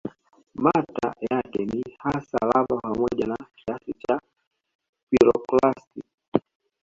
[0.55, 4.21] Mata yake ni hasa lava pamoja na kiasi cha
[5.09, 6.01] piroklasti